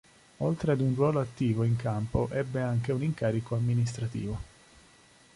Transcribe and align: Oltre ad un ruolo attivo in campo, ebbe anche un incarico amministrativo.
Oltre 0.37 0.71
ad 0.71 0.79
un 0.81 0.95
ruolo 0.95 1.19
attivo 1.19 1.63
in 1.63 1.75
campo, 1.75 2.27
ebbe 2.31 2.59
anche 2.59 2.91
un 2.91 3.03
incarico 3.03 3.55
amministrativo. 3.55 4.41